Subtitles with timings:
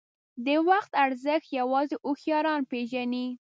[0.45, 3.27] •د وخت ارزښت یوازې هوښیاران پېژني.